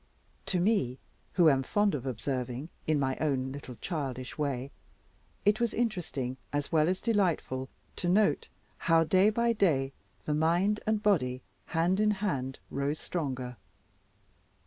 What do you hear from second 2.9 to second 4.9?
my own little childish way,